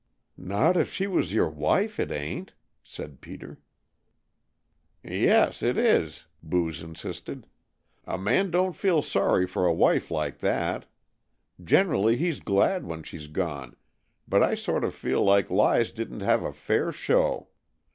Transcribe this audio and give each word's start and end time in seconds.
"Not 0.39 0.77
if 0.77 0.91
she 0.91 1.05
was 1.05 1.31
your 1.31 1.51
wife, 1.51 1.99
it 1.99 2.11
ain't," 2.11 2.53
said 2.81 3.21
Peter. 3.21 3.59
"Yes, 5.03 5.61
it 5.61 5.77
is," 5.77 6.25
Booge 6.41 6.81
insisted. 6.81 7.45
"A 8.05 8.17
man 8.17 8.49
don't 8.49 8.75
feel 8.75 9.03
sorry 9.03 9.45
for 9.45 9.67
a 9.67 9.73
wife 9.75 10.09
like 10.09 10.39
that. 10.39 10.87
Generally 11.63 12.17
he's 12.17 12.39
glad 12.39 12.83
when 12.87 13.03
she's 13.03 13.27
gone, 13.27 13.75
but 14.27 14.41
I 14.41 14.55
sort 14.55 14.83
of 14.83 14.95
feel 14.95 15.23
like 15.23 15.51
Lize 15.51 15.91
didn't 15.91 16.21
have 16.21 16.41
a 16.41 16.51
fair 16.51 16.91
show.. 16.91 17.49